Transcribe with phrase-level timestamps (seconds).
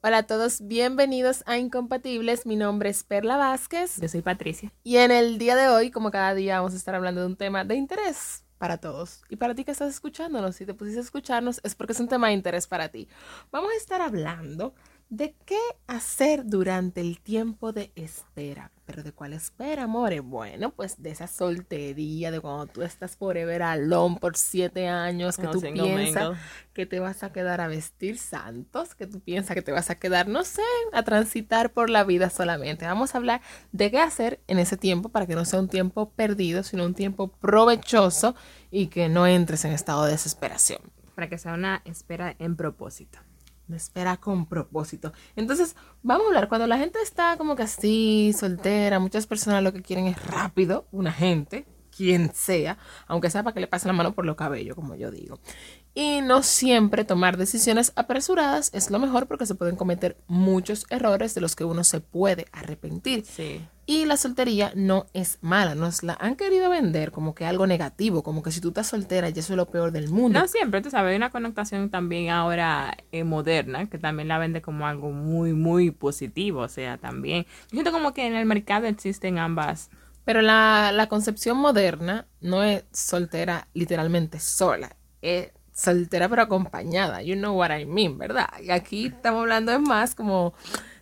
[0.00, 2.46] Hola a todos, bienvenidos a Incompatibles.
[2.46, 4.00] Mi nombre es Perla Vázquez.
[4.00, 4.72] Yo soy Patricia.
[4.84, 7.36] Y en el día de hoy, como cada día, vamos a estar hablando de un
[7.36, 9.22] tema de interés para todos.
[9.28, 12.06] Y para ti que estás escuchándonos, si te pusiste a escucharnos, es porque es un
[12.06, 13.08] tema de interés para ti.
[13.50, 14.72] Vamos a estar hablando
[15.10, 18.70] de qué hacer durante el tiempo de espera.
[18.84, 20.22] ¿Pero de cuál espera, amores?
[20.22, 25.46] Bueno, pues de esa soltería, de cuando tú estás forever alone por siete años, que
[25.48, 26.38] tú piensas
[26.72, 29.96] que te vas a quedar a vestir santos, que tú piensas que te vas a
[29.96, 32.86] quedar, no sé, a transitar por la vida solamente.
[32.86, 36.10] Vamos a hablar de qué hacer en ese tiempo para que no sea un tiempo
[36.10, 38.34] perdido, sino un tiempo provechoso
[38.70, 40.80] y que no entres en estado de desesperación.
[41.14, 43.18] Para que sea una espera en propósito
[43.68, 45.12] me espera con propósito.
[45.36, 49.72] Entonces, vamos a hablar, cuando la gente está como que así, soltera, muchas personas lo
[49.72, 53.92] que quieren es rápido, una gente, quien sea, aunque sea para que le pase la
[53.92, 55.40] mano por los cabellos, como yo digo.
[55.98, 61.34] Y no siempre tomar decisiones apresuradas es lo mejor porque se pueden cometer muchos errores
[61.34, 63.24] de los que uno se puede arrepentir.
[63.24, 63.60] Sí.
[63.84, 68.22] Y la soltería no es mala, nos la han querido vender como que algo negativo,
[68.22, 70.38] como que si tú estás soltera ya eso es lo peor del mundo.
[70.38, 74.62] No siempre, tú sabes, hay una connotación también ahora eh, moderna que también la vende
[74.62, 77.42] como algo muy, muy positivo, o sea, también.
[77.42, 79.90] Yo siento como que en el mercado existen ambas
[80.24, 87.22] pero la, la, concepción moderna no es soltera literalmente sola, es soltera pero acompañada.
[87.22, 88.48] You know what I mean, ¿verdad?
[88.62, 90.52] Y aquí estamos hablando es más como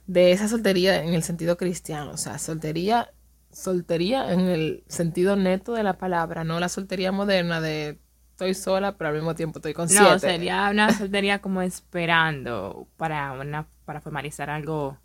[0.06, 3.10] de esa soltería en el sentido cristiano, o sea, soltería,
[3.50, 7.98] soltería en el sentido neto de la palabra, no la soltería moderna de
[8.30, 10.10] estoy sola pero al mismo tiempo estoy consciente.
[10.10, 14.98] No, sería una soltería como esperando para una para formalizar algo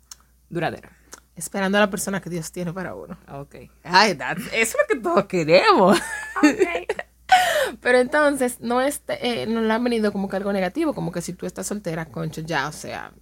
[0.50, 0.90] duradero
[1.34, 3.16] esperando a la persona que Dios tiene para uno.
[3.32, 3.54] Ok.
[3.84, 5.98] Ay, eso es lo que todos queremos.
[6.36, 6.86] Okay.
[7.80, 11.20] Pero entonces, no, este, eh, no le han venido como que algo negativo, como que
[11.22, 13.12] si tú estás soltera, concho, ya, o sea,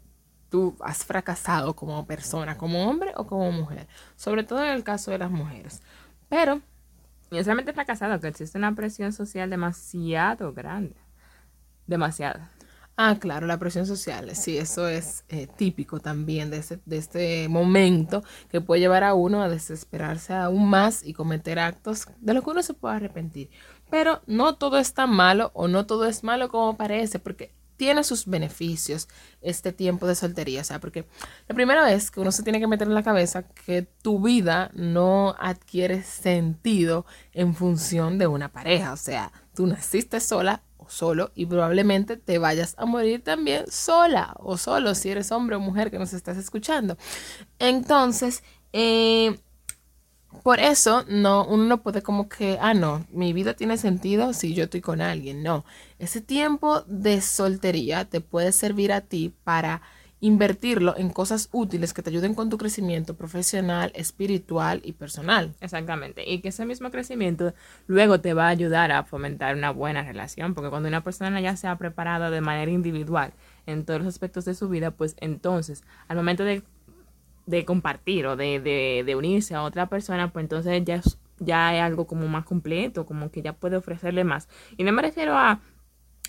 [0.51, 3.87] tú has fracasado como persona, como hombre o como mujer.
[4.17, 5.83] Sobre todo en el caso de las mujeres.
[6.29, 6.61] Pero...
[7.31, 10.97] No solamente fracasado, que existe una presión social demasiado grande.
[11.87, 12.41] Demasiado.
[12.97, 17.49] Ah, claro, la presión social, sí, eso es eh, típico también de, ese, de este
[17.49, 22.45] momento que puede llevar a uno a desesperarse aún más y cometer actos de los
[22.45, 23.49] que uno se puede arrepentir.
[23.91, 28.05] Pero no todo es tan malo o no todo es malo como parece, porque tiene
[28.05, 29.09] sus beneficios
[29.41, 30.61] este tiempo de soltería.
[30.61, 31.07] O sea, porque
[31.49, 34.71] la primera vez que uno se tiene que meter en la cabeza que tu vida
[34.75, 38.93] no adquiere sentido en función de una pareja.
[38.93, 44.59] O sea, tú naciste sola solo y probablemente te vayas a morir también sola o
[44.59, 46.99] solo si eres hombre o mujer que nos estás escuchando.
[47.59, 48.43] Entonces,
[48.75, 49.39] eh,
[50.43, 54.55] por eso no, uno no puede como que, ah, no, mi vida tiene sentido si
[54.55, 55.43] yo estoy con alguien.
[55.43, 55.65] No,
[55.99, 59.83] ese tiempo de soltería te puede servir a ti para
[60.21, 65.55] invertirlo en cosas útiles que te ayuden con tu crecimiento profesional, espiritual y personal.
[65.61, 66.31] Exactamente.
[66.31, 67.55] Y que ese mismo crecimiento
[67.87, 71.57] luego te va a ayudar a fomentar una buena relación, porque cuando una persona ya
[71.57, 73.33] se ha preparado de manera individual
[73.67, 76.63] en todos los aspectos de su vida, pues entonces, al momento de,
[77.65, 81.01] compartir o de, de, unirse a otra persona, pues entonces ya
[81.43, 84.49] ya es algo como más completo, como que ya puede ofrecerle más.
[84.77, 85.61] Y no me refiero a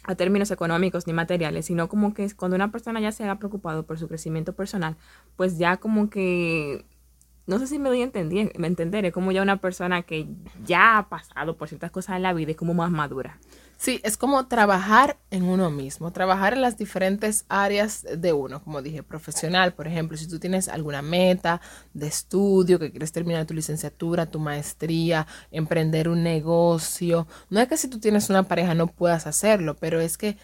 [0.03, 3.85] a términos económicos ni materiales, sino como que cuando una persona ya se ha preocupado
[3.85, 4.97] por su crecimiento personal,
[5.35, 6.85] pues ya como que,
[7.45, 10.27] no sé si me doy a entender, me entenderé, como ya una persona que
[10.65, 13.37] ya ha pasado por ciertas cosas en la vida es como más madura.
[13.81, 18.83] Sí, es como trabajar en uno mismo, trabajar en las diferentes áreas de uno, como
[18.83, 23.55] dije, profesional, por ejemplo, si tú tienes alguna meta de estudio, que quieres terminar tu
[23.55, 28.85] licenciatura, tu maestría, emprender un negocio, no es que si tú tienes una pareja no
[28.85, 30.37] puedas hacerlo, pero es que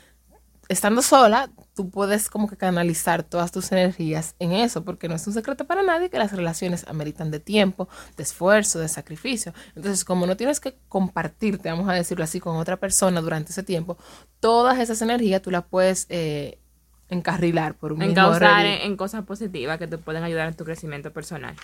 [0.69, 5.25] estando sola, tú puedes como que canalizar todas tus energías en eso, porque no es
[5.27, 9.53] un secreto para nadie que las relaciones ameritan de tiempo, de esfuerzo, de sacrificio.
[9.75, 13.63] Entonces, como no tienes que compartirte, vamos a decirlo así, con otra persona durante ese
[13.63, 13.97] tiempo,
[14.39, 16.59] todas esas energías tú las puedes eh,
[17.09, 21.11] encarrilar por un Encauzar en, en cosas positivas que te pueden ayudar en tu crecimiento
[21.13, 21.55] personal.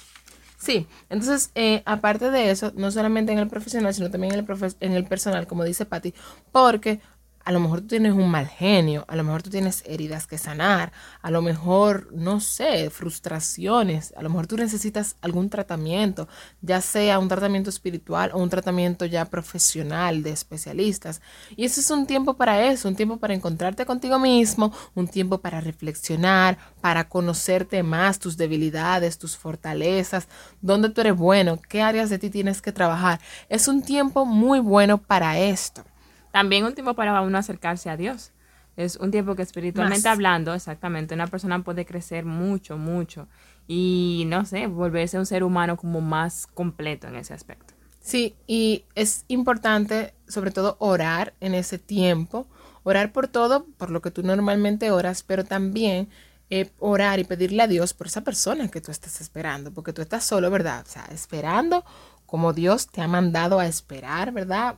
[0.63, 4.75] Sí, entonces, eh, aparte de eso, no solamente en el profesional, sino también en el,
[4.79, 6.13] en el personal, como dice Patti,
[6.53, 7.01] porque
[7.45, 10.37] a lo mejor tú tienes un mal genio, a lo mejor tú tienes heridas que
[10.37, 10.91] sanar,
[11.21, 16.27] a lo mejor, no sé, frustraciones, a lo mejor tú necesitas algún tratamiento,
[16.61, 21.21] ya sea un tratamiento espiritual o un tratamiento ya profesional de especialistas.
[21.55, 25.39] Y ese es un tiempo para eso, un tiempo para encontrarte contigo mismo, un tiempo
[25.39, 30.27] para reflexionar, para conocerte más, tus debilidades, tus fortalezas,
[30.61, 33.19] dónde tú eres bueno, qué áreas de ti tienes que trabajar.
[33.49, 35.83] Es un tiempo muy bueno para esto.
[36.33, 38.31] También un tiempo para uno acercarse a Dios.
[38.75, 40.15] Es un tiempo que espiritualmente Más.
[40.15, 43.27] hablando, exactamente, una persona puede crecer mucho, mucho
[43.67, 47.75] y no sé, volverse un ser humano como más completo en ese aspecto.
[47.99, 52.47] Sí, y es importante sobre todo orar en ese tiempo,
[52.81, 56.09] orar por todo, por lo que tú normalmente oras, pero también
[56.49, 60.01] eh, orar y pedirle a Dios por esa persona que tú estás esperando, porque tú
[60.01, 60.83] estás solo, ¿verdad?
[60.83, 61.85] O sea, esperando
[62.25, 64.77] como Dios te ha mandado a esperar, ¿verdad?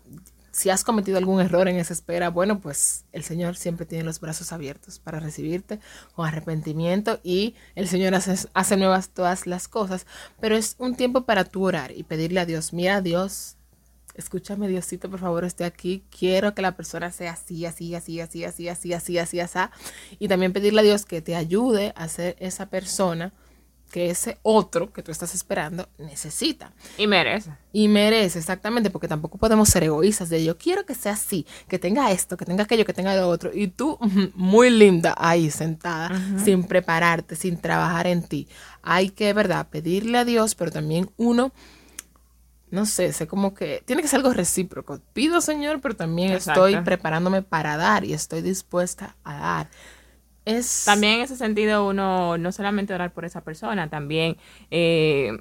[0.55, 4.21] Si has cometido algún error en esa espera, bueno, pues el Señor siempre tiene los
[4.21, 5.81] brazos abiertos para recibirte
[6.13, 10.07] con arrepentimiento y el Señor hace, hace nuevas todas las cosas,
[10.39, 13.57] pero es un tiempo para tú orar y pedirle a Dios, mira Dios,
[14.13, 18.45] escúchame Diosito, por favor, estoy aquí, quiero que la persona sea así, así, así, así,
[18.45, 19.59] así, así, así, así, así,
[20.19, 23.33] y también pedirle a Dios que te ayude a ser esa persona
[23.95, 26.73] que ese otro que tú estás esperando necesita.
[26.97, 27.51] Y merece.
[27.71, 31.79] Y merece, exactamente, porque tampoco podemos ser egoístas de yo quiero que sea así, que
[31.79, 33.51] tenga esto, que tenga aquello, que tenga lo otro.
[33.53, 33.97] Y tú,
[34.33, 36.11] muy linda, ahí sentada,
[36.43, 38.49] sin prepararte, sin trabajar en ti.
[38.81, 41.53] Hay que, ¿verdad?, pedirle a Dios, pero también uno,
[42.71, 44.99] no sé, sé como que tiene que ser algo recíproco.
[45.13, 46.67] Pido, Señor, pero también Exacto.
[46.67, 49.69] estoy preparándome para dar y estoy dispuesta a dar.
[50.45, 54.37] Es También en ese sentido uno no solamente orar por esa persona, también
[54.69, 55.37] eh,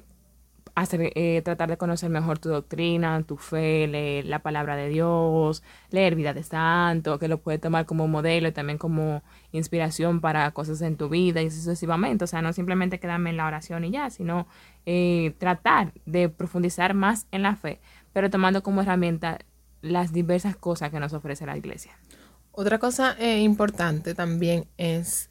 [0.75, 5.63] hacer, eh, tratar de conocer mejor tu doctrina, tu fe, leer la palabra de Dios,
[5.89, 10.51] leer vida de santo, que lo puedes tomar como modelo y también como inspiración para
[10.51, 12.25] cosas en tu vida y sucesivamente.
[12.25, 14.47] O sea, no simplemente quedarme en la oración y ya, sino
[14.85, 17.79] eh, tratar de profundizar más en la fe,
[18.11, 19.39] pero tomando como herramienta
[19.81, 21.93] las diversas cosas que nos ofrece la iglesia.
[22.57, 25.29] Otra cosa eh, importante también es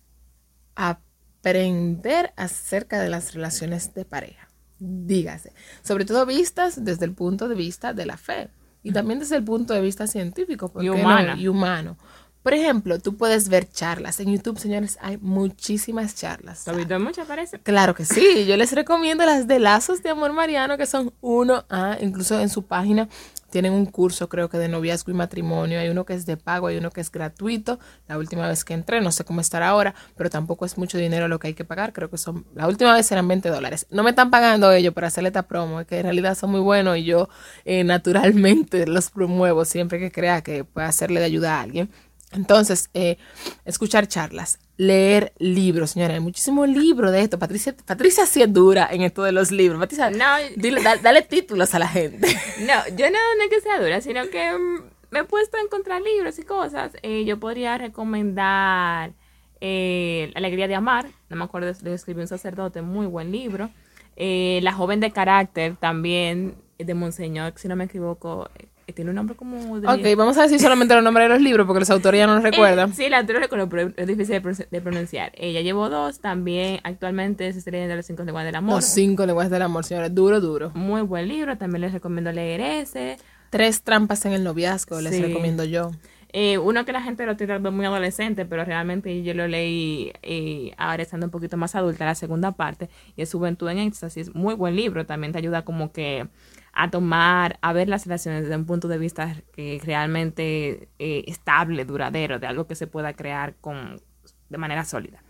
[0.74, 4.50] aprender acerca de las relaciones de pareja.
[4.78, 8.50] Dígase, sobre todo vistas desde el punto de vista de la fe
[8.82, 11.36] y también desde el punto de vista científico ¿por Y no?
[11.36, 11.96] y humano.
[12.44, 14.20] Por ejemplo, tú puedes ver charlas.
[14.20, 16.66] En YouTube, señores, hay muchísimas charlas.
[16.66, 17.58] ¿Lo has visto mucho, parece?
[17.58, 21.64] Claro que sí, yo les recomiendo las de Lazos de Amor Mariano, que son uno
[21.70, 23.08] a, incluso en su página
[23.54, 26.66] tienen un curso, creo que de noviazgo y matrimonio, hay uno que es de pago,
[26.66, 29.94] hay uno que es gratuito, la última vez que entré, no sé cómo estará ahora,
[30.16, 32.92] pero tampoco es mucho dinero lo que hay que pagar, creo que son, la última
[32.94, 35.98] vez eran 20 dólares, no me están pagando ellos para hacerle esta promo, es que
[35.98, 37.28] en realidad son muy buenos y yo
[37.64, 41.90] eh, naturalmente los promuevo siempre que crea que pueda hacerle de ayuda a alguien.
[42.34, 43.16] Entonces, eh,
[43.64, 47.38] escuchar charlas, leer libros, señora, hay muchísimos libros de esto.
[47.38, 49.78] Patricia, Patricia sí es dura en esto de los libros.
[49.80, 50.24] Patricia, No,
[50.56, 52.26] dile- da- dale títulos a la gente.
[52.60, 55.60] No, yo no, no es que sea dura, sino que mm, me he puesto a
[55.60, 56.92] encontrar libros y cosas.
[57.02, 59.12] Eh, yo podría recomendar
[59.60, 63.70] eh, La alegría de amar, no me acuerdo, lo escribió un sacerdote, muy buen libro.
[64.16, 68.50] Eh, La joven de carácter, también de Monseñor, si no me equivoco,
[68.92, 69.80] tiene un nombre como...
[69.80, 72.26] De Ok, vamos a decir solamente los nombres de los libros porque los autores ya
[72.26, 72.90] no los recuerdan.
[72.90, 75.32] Eh, sí, la autora recuerdo, pero es difícil de, pronun- de pronunciar.
[75.34, 78.76] Ella llevó dos, también actualmente se está leyendo Los cinco lenguajes del amor.
[78.76, 80.70] Los cinco lenguajes del amor, señores, duro, duro.
[80.74, 83.16] Muy buen libro, también les recomiendo leer ese.
[83.50, 85.22] Tres trampas en el noviazgo, les Sí.
[85.22, 85.90] recomiendo yo.
[86.36, 90.72] Eh, uno que la gente lo tira muy adolescente, pero realmente yo lo leí eh,
[90.78, 94.34] ahora estando un poquito más adulta, la segunda parte, y es Juventud en Éxtasis.
[94.34, 96.26] Muy buen libro, también te ayuda como que
[96.74, 101.84] a tomar, a ver las relaciones desde un punto de vista que realmente eh, estable,
[101.84, 104.00] duradero, de algo que se pueda crear con
[104.48, 105.22] de manera sólida.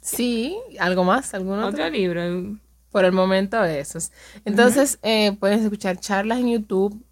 [0.00, 1.34] Sí, ¿algo más?
[1.34, 1.68] ¿Algún otro?
[1.68, 2.58] Otro libro,
[2.92, 4.12] Por el momento esos.
[4.44, 7.04] Entonces, eh, puedes escuchar charlas en YouTube.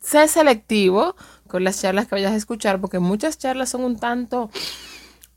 [0.00, 1.14] Sé selectivo
[1.46, 4.50] con las charlas que vayas a escuchar, porque muchas charlas son un tanto,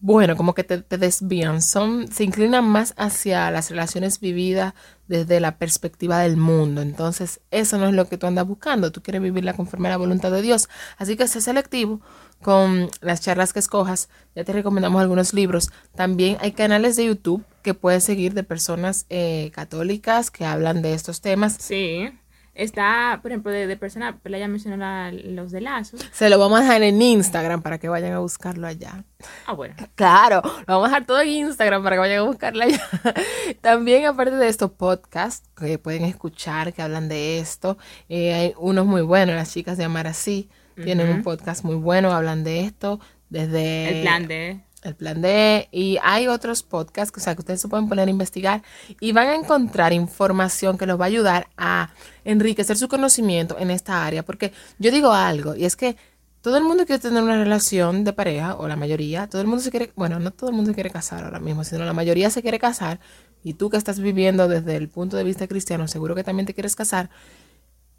[0.03, 1.61] bueno, como que te, desvían.
[1.61, 4.73] Son, se inclinan más hacia las relaciones vividas
[5.07, 6.81] desde la perspectiva del mundo.
[6.81, 8.91] Entonces, eso no es lo que tú andas buscando.
[8.91, 10.67] Tú quieres vivirla conforme a la voluntad de Dios.
[10.97, 12.01] Así que sé selectivo
[12.41, 14.09] con las charlas que escojas.
[14.35, 15.69] Ya te recomendamos algunos libros.
[15.95, 20.95] También hay canales de YouTube que puedes seguir de personas eh, católicas que hablan de
[20.95, 21.55] estos temas.
[21.59, 22.11] sí.
[22.55, 26.01] Está, por ejemplo, de, de persona, pero ella mencionó la- los de lazos.
[26.11, 29.03] Se lo vamos a dejar en Instagram para que vayan a buscarlo allá.
[29.47, 29.73] Ah, bueno.
[29.95, 32.81] Claro, lo vamos a dejar todo en Instagram para que vayan a buscarla allá.
[33.61, 37.77] También, aparte de estos podcasts que pueden escuchar, que hablan de esto,
[38.09, 42.11] eh, hay unos muy buenos, las chicas de Amar Así tienen un podcast muy bueno,
[42.11, 44.59] hablan de esto desde El plan de...
[44.83, 48.11] el plan D y hay otros podcasts, o sea, que ustedes se pueden poner a
[48.11, 48.63] investigar
[48.99, 51.89] y van a encontrar información que los va a ayudar a
[52.25, 55.95] enriquecer su conocimiento en esta área, porque yo digo algo y es que
[56.41, 59.63] todo el mundo quiere tener una relación de pareja o la mayoría, todo el mundo
[59.63, 62.41] se quiere, bueno, no todo el mundo quiere casar ahora mismo, sino la mayoría se
[62.41, 62.99] quiere casar
[63.43, 66.53] y tú que estás viviendo desde el punto de vista cristiano, seguro que también te
[66.53, 67.09] quieres casar.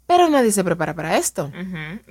[0.07, 1.51] Pero nadie se prepara para esto.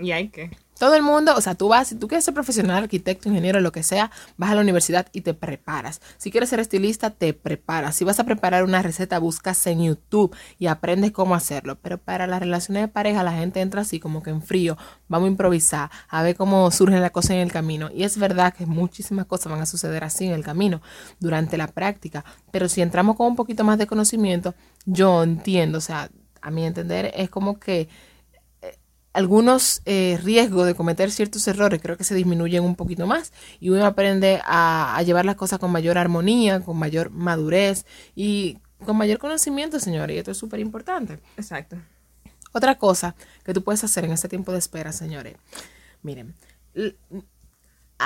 [0.00, 0.50] Y hay que.
[0.78, 3.70] Todo el mundo, o sea, tú vas, si tú quieres ser profesional, arquitecto, ingeniero, lo
[3.70, 6.00] que sea, vas a la universidad y te preparas.
[6.18, 7.94] Si quieres ser estilista, te preparas.
[7.94, 11.78] Si vas a preparar una receta, buscas en YouTube y aprendes cómo hacerlo.
[11.80, 15.28] Pero para las relaciones de pareja, la gente entra así como que en frío, vamos
[15.28, 17.88] a improvisar, a ver cómo surgen las cosas en el camino.
[17.94, 20.82] Y es verdad que muchísimas cosas van a suceder así en el camino,
[21.20, 22.24] durante la práctica.
[22.50, 26.10] Pero si entramos con un poquito más de conocimiento, yo entiendo, o sea,
[26.44, 27.88] a mi entender, es como que
[29.14, 33.70] algunos eh, riesgos de cometer ciertos errores creo que se disminuyen un poquito más y
[33.70, 39.18] uno aprende a, llevar las cosas con mayor armonía, con mayor madurez y con mayor
[39.18, 41.20] conocimiento, señores, y esto es súper importante.
[41.36, 41.76] Exacto.
[42.52, 45.36] Otra cosa que tú puedes hacer en este tiempo de espera, señores,
[46.02, 46.34] miren,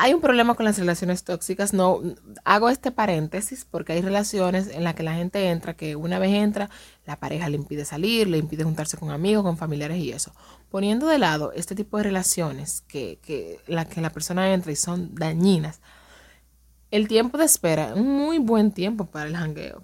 [0.00, 1.72] hay un problema con las relaciones tóxicas.
[1.72, 2.00] No
[2.44, 6.32] hago este paréntesis porque hay relaciones en las que la gente entra, que una vez
[6.32, 6.70] entra,
[7.06, 10.32] la pareja le impide salir, le impide juntarse con amigos, con familiares y eso.
[10.70, 15.14] Poniendo de lado este tipo de relaciones que, que que la persona entra y son
[15.14, 15.80] dañinas,
[16.90, 19.82] el tiempo de espera es un muy buen tiempo para el jangueo.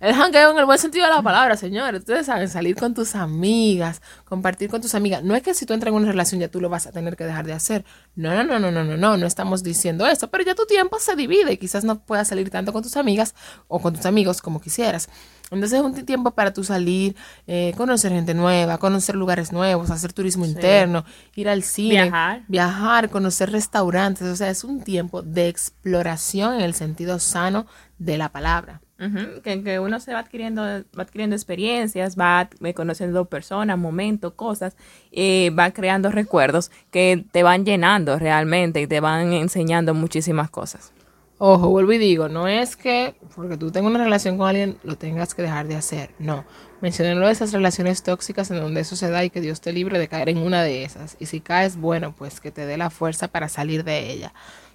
[0.00, 2.00] El hangueo en el buen sentido de la palabra, señores.
[2.00, 5.22] Ustedes saben, salir con tus amigas, compartir con tus amigas.
[5.22, 7.16] No es que si tú entras en una relación ya tú lo vas a tener
[7.16, 7.84] que dejar de hacer.
[8.16, 10.28] No, no, no, no, no, no, no, no estamos diciendo eso.
[10.30, 13.34] Pero ya tu tiempo se divide y quizás no puedas salir tanto con tus amigas
[13.68, 15.08] o con tus amigos como quisieras.
[15.50, 17.14] Entonces es un tiempo para tú salir,
[17.46, 21.04] eh, conocer gente nueva, conocer lugares nuevos, hacer turismo interno,
[21.36, 22.42] ir al cine, viajar.
[22.48, 24.26] viajar, conocer restaurantes.
[24.26, 27.66] O sea, es un tiempo de exploración en el sentido sano
[27.98, 34.34] de la palabra que, uno se va adquiriendo, va adquiriendo experiencias, va conociendo personas, momentos,
[34.34, 34.76] cosas,
[35.10, 40.92] y va creando recuerdos que te van llenando realmente y te van enseñando muchísimas cosas.
[41.38, 44.96] Ojo, vuelvo y digo, no es que porque tú tengas una relación con alguien lo
[44.96, 46.44] tengas que dejar de hacer, no.
[46.80, 49.98] Mencioné de esas relaciones tóxicas en donde eso se da y que Dios te libre
[49.98, 51.16] de caer en una de esas.
[51.18, 54.32] Y si caes, bueno, pues que te dé la fuerza para salir de ella.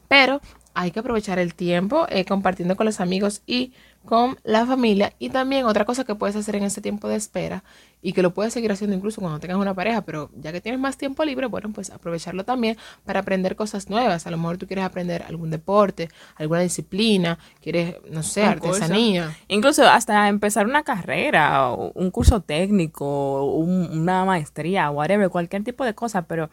[0.08, 0.42] Pero
[0.74, 3.74] hay que aprovechar el tiempo eh, compartiendo con los amigos y
[4.06, 5.14] con la familia.
[5.20, 7.64] Y también otra cosa que puedes hacer en ese tiempo de espera
[8.02, 10.80] y que lo puedes seguir haciendo incluso cuando tengas una pareja, pero ya que tienes
[10.80, 14.26] más tiempo libre, bueno, pues aprovecharlo también para aprender cosas nuevas.
[14.26, 19.36] A lo mejor tú quieres aprender algún deporte, alguna disciplina, quieres, no sé, artesanía.
[19.48, 26.22] Incluso hasta empezar una carrera, un curso técnico, una maestría, whatever, cualquier tipo de cosa,
[26.24, 26.50] pero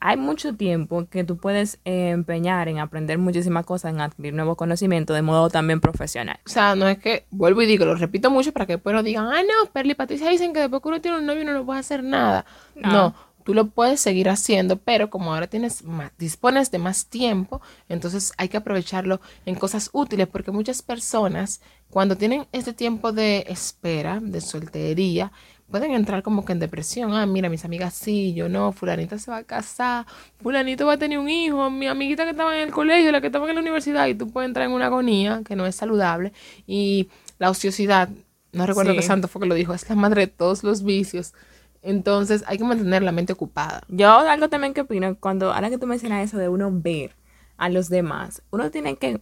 [0.00, 4.56] hay mucho tiempo que tú puedes eh, empeñar en aprender muchísimas cosas, en adquirir nuevos
[4.56, 6.38] conocimientos de modo también profesional.
[6.46, 9.02] O sea, no es que, vuelvo y digo, lo repito mucho para que después no
[9.02, 11.52] digan, ah, no, Perli y Patricia dicen que después que uno tiene un novio no
[11.52, 12.44] lo puede hacer nada.
[12.74, 13.14] No.
[13.44, 18.32] tú lo puedes seguir haciendo, pero como ahora tienes más, dispones de más tiempo, entonces
[18.36, 24.20] hay que aprovecharlo en cosas útiles, porque muchas personas, cuando tienen este tiempo de espera,
[24.20, 25.32] de soltería,
[25.70, 27.14] pueden entrar como que en depresión.
[27.14, 30.06] Ah, mira, mis amigas sí, yo no, fulanita se va a casar,
[30.42, 33.28] fulanito va a tener un hijo, mi amiguita que estaba en el colegio, la que
[33.28, 36.32] estaba en la universidad, y tú puedes entrar en una agonía que no es saludable.
[36.66, 38.08] Y la ociosidad,
[38.52, 41.34] no recuerdo qué santo fue que lo dijo, es la madre de todos los vicios.
[41.82, 43.82] Entonces hay que mantener la mente ocupada.
[43.88, 47.14] Yo algo también que opino, cuando, ahora que tú mencionas eso de uno ver
[47.56, 49.20] a los demás, uno tiene que,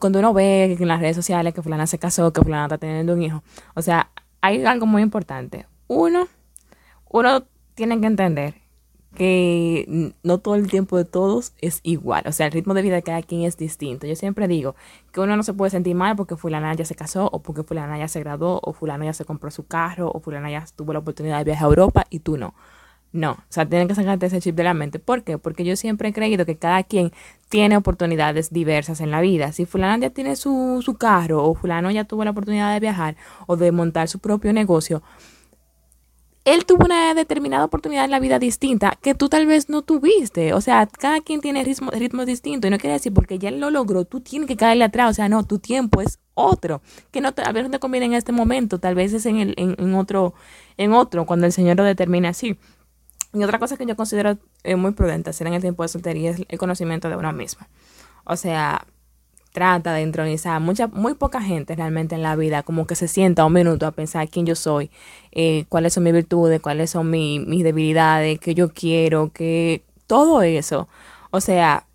[0.00, 3.14] cuando uno ve en las redes sociales que fulana se casó, que fulana está teniendo
[3.14, 3.42] un hijo,
[3.74, 6.28] o sea, hay algo muy importante uno,
[7.08, 7.44] uno
[7.74, 8.54] tiene que entender
[9.16, 12.22] que no todo el tiempo de todos es igual.
[12.26, 14.06] O sea, el ritmo de vida de cada quien es distinto.
[14.06, 14.76] Yo siempre digo
[15.12, 17.98] que uno no se puede sentir mal porque fulana ya se casó, o porque fulana
[17.98, 21.00] ya se graduó, o fulana ya se compró su carro, o fulana ya tuvo la
[21.00, 22.54] oportunidad de viajar a Europa y tú no.
[23.12, 24.98] No, o sea, tienen que sacarte ese chip de la mente.
[24.98, 25.38] ¿Por qué?
[25.38, 27.12] Porque yo siempre he creído que cada quien
[27.48, 29.52] tiene oportunidades diversas en la vida.
[29.52, 33.16] Si fulano ya tiene su, su carro, o fulano ya tuvo la oportunidad de viajar,
[33.46, 35.02] o de montar su propio negocio,
[36.46, 40.54] él tuvo una determinada oportunidad en la vida distinta que tú tal vez no tuviste.
[40.54, 42.68] O sea, cada quien tiene ritmo, ritmo distinto.
[42.68, 45.10] Y no quiere decir porque ya lo logró, tú tienes que caerle atrás.
[45.10, 46.82] O sea, no, tu tiempo es otro.
[47.10, 49.54] Que no, tal vez no te conviene en este momento, tal vez es en, el,
[49.56, 50.34] en, otro,
[50.76, 52.56] en otro, cuando el Señor lo determine así.
[53.34, 56.30] Y otra cosa que yo considero eh, muy prudente hacer en el tiempo de soltería
[56.30, 57.66] es el conocimiento de uno mismo.
[58.24, 58.86] O sea,
[59.56, 60.60] trata de entronizar.
[60.60, 63.90] Mucha, muy poca gente realmente en la vida como que se sienta un minuto a
[63.92, 64.90] pensar quién yo soy,
[65.32, 70.88] eh, cuáles son mis virtudes, cuáles son mis debilidades, qué yo quiero, que todo eso.
[71.30, 71.86] O sea,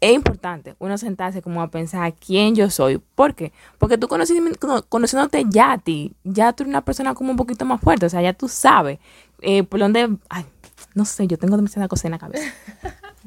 [0.00, 2.96] es importante uno sentarse como a pensar quién yo soy.
[3.14, 3.52] ¿Por qué?
[3.76, 7.82] Porque tú conociéndote ya a ti, ya tú eres una persona como un poquito más
[7.82, 8.98] fuerte, o sea, ya tú sabes
[9.42, 10.16] eh, por dónde...
[10.30, 10.46] Ay,
[10.94, 12.50] no sé, yo tengo demasiada cosa en la cabeza.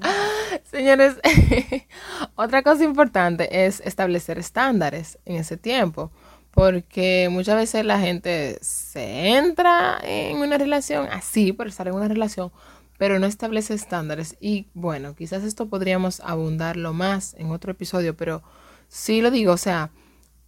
[0.65, 1.15] Señores,
[2.35, 6.11] otra cosa importante es establecer estándares en ese tiempo.
[6.51, 12.07] porque muchas veces la gente se entra en una relación así, por estar en una
[12.07, 12.51] relación,
[12.97, 14.35] pero no establece estándares.
[14.39, 18.41] Y bueno, quizás esto podríamos abundarlo más en otro episodio, pero
[18.87, 19.91] sí lo digo, o sea,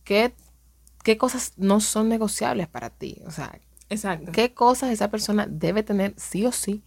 [0.04, 0.34] ¿qué,
[1.04, 3.22] qué cosas no son negociables para ti?
[3.28, 4.32] O sea, Exacto.
[4.32, 6.84] ¿qué cosas esa persona debe tener sí o sí?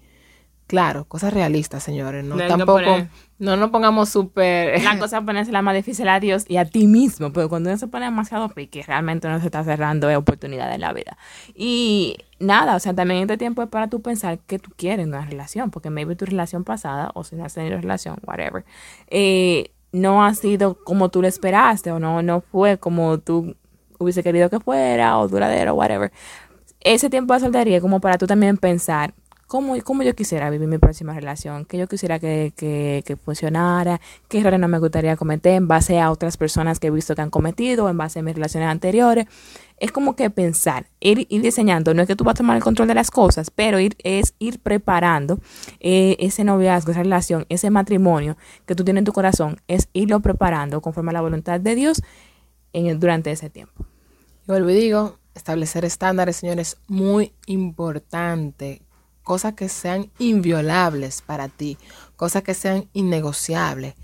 [0.66, 2.24] Claro, cosas realistas, señores.
[2.24, 4.82] No No que tampoco, poner- no nos pongamos súper...
[4.82, 7.68] La cosa es ponerse la más difícil a Dios y a ti mismo, pero cuando
[7.68, 11.18] uno se pone demasiado pique, realmente uno se está cerrando de oportunidades en la vida.
[11.54, 15.10] Y nada, o sea, también este tiempo es para tú pensar qué tú quieres en
[15.10, 18.64] una relación, porque maybe tu relación pasada, o si no has tenido relación, whatever,
[19.08, 23.56] eh, no ha sido como tú lo esperaste, o no, no fue como tú
[23.98, 26.10] hubiese querido que fuera, o duradero, whatever.
[26.80, 29.12] Ese tiempo de soltería es como para tú también pensar
[29.52, 34.00] cómo, cómo yo quisiera vivir mi próxima relación, que yo quisiera que, que, que funcionara,
[34.28, 37.20] qué errores no me gustaría cometer en base a otras personas que he visto que
[37.20, 39.26] han cometido, en base a mis relaciones anteriores.
[39.76, 42.62] Es como que pensar, ir, ir diseñando, no es que tú vas a tomar el
[42.62, 45.38] control de las cosas, pero ir, es ir preparando
[45.80, 50.20] eh, ese noviazgo, esa relación, ese matrimonio que tú tienes en tu corazón, es irlo
[50.20, 52.00] preparando conforme a la voluntad de Dios
[52.72, 53.84] en durante ese tiempo.
[54.44, 58.80] Y vuelvo y digo, establecer estándares, señores, muy importante.
[59.22, 61.78] Cosas que sean inviolables para ti,
[62.16, 63.94] cosas que sean innegociables.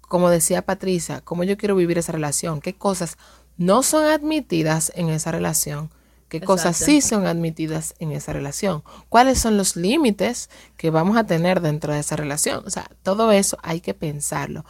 [0.00, 3.16] Como decía Patricia, cómo yo quiero vivir esa relación, qué cosas
[3.56, 5.90] no son admitidas en esa relación,
[6.28, 11.24] qué cosas sí son admitidas en esa relación, cuáles son los límites que vamos a
[11.24, 12.62] tener dentro de esa relación.
[12.66, 14.64] O sea, todo eso hay que pensarlo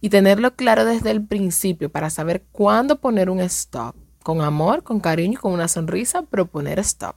[0.00, 3.94] y tenerlo claro desde el principio para saber cuándo poner un stop.
[4.22, 7.14] Con amor, con cariño, con una sonrisa, pero poner stop.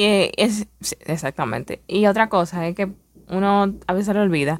[0.00, 0.66] Y es,
[1.00, 1.82] exactamente.
[1.86, 2.90] Y otra cosa es que
[3.28, 4.58] uno a veces lo olvida,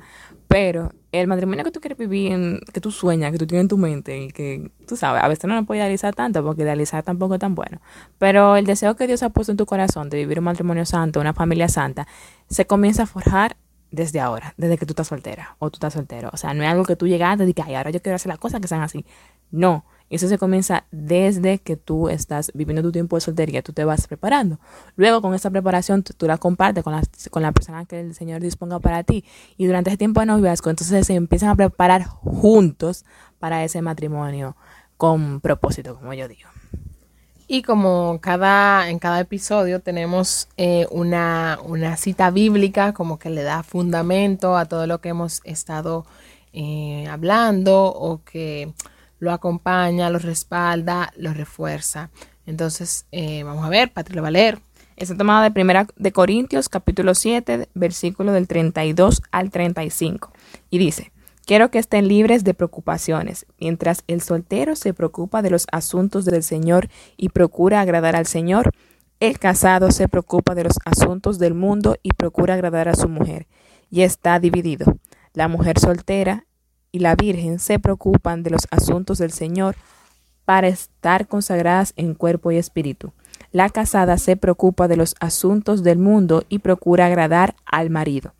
[0.49, 3.79] pero el matrimonio que tú quieres vivir, que tú sueñas, que tú tienes en tu
[3.79, 7.35] mente, y que tú sabes, a veces no lo puedes idealizar tanto porque idealizar tampoco
[7.37, 7.81] es tan bueno.
[8.19, 11.21] Pero el deseo que Dios ha puesto en tu corazón de vivir un matrimonio santo,
[11.21, 12.07] una familia santa,
[12.51, 13.57] se comienza a forjar
[13.91, 16.29] desde ahora, desde que tú estás soltera o tú estás soltero.
[16.35, 18.29] O sea, no es algo que tú llegaste y que "Ay, ahora yo quiero hacer
[18.29, 19.07] las cosas que sean así.
[19.51, 23.85] No, eso se comienza desde que tú estás viviendo tu tiempo de soltería, tú te
[23.85, 24.59] vas preparando.
[24.97, 28.41] Luego con esa preparación tú, la compartes con la, con la persona que el Señor
[28.41, 29.25] disponga para ti.
[29.56, 33.04] Y durante ese tiempo de noviazgo, entonces se empiezan a preparar juntos
[33.39, 34.56] para ese matrimonio
[34.97, 36.50] con propósito, como yo digo.
[37.47, 43.43] Y como cada, en cada episodio tenemos eh, una, una cita bíblica como que le
[43.43, 46.06] da fundamento a todo lo que hemos estado
[46.52, 48.73] eh, hablando o que
[49.21, 52.11] lo acompaña, lo respalda, lo refuerza.
[52.47, 54.59] Entonces, eh, vamos a ver, Patri lo va a leer.
[54.97, 60.33] Está tomada de Primera de Corintios, capítulo 7, versículo del 32 al 35.
[60.69, 61.13] Y dice,
[61.47, 66.43] quiero que estén libres de preocupaciones, mientras el soltero se preocupa de los asuntos del
[66.43, 68.73] Señor y procura agradar al Señor,
[69.21, 73.47] el casado se preocupa de los asuntos del mundo y procura agradar a su mujer,
[73.91, 74.99] y está dividido.
[75.35, 76.47] La mujer soltera
[76.93, 79.76] y la virgen se preocupan de los asuntos del Señor
[80.45, 83.13] para estar consagradas en cuerpo y espíritu.
[83.53, 88.35] La casada se preocupa de los asuntos del mundo y procura agradar al marido.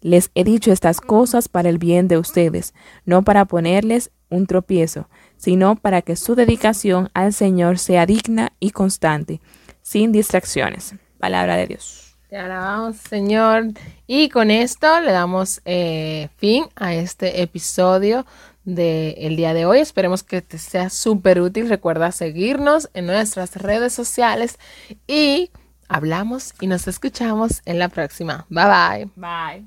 [0.00, 5.08] Les he dicho estas cosas para el bien de ustedes, no para ponerles un tropiezo,
[5.36, 9.40] sino para que su dedicación al Señor sea digna y constante,
[9.82, 10.94] sin distracciones.
[11.18, 12.07] Palabra de Dios.
[12.28, 13.68] Te alabamos, Señor.
[14.06, 18.26] Y con esto le damos eh, fin a este episodio
[18.64, 19.78] del día de hoy.
[19.78, 21.70] Esperemos que te sea súper útil.
[21.70, 24.58] Recuerda seguirnos en nuestras redes sociales
[25.06, 25.50] y
[25.88, 28.44] hablamos y nos escuchamos en la próxima.
[28.50, 29.10] Bye bye.
[29.16, 29.56] Bye.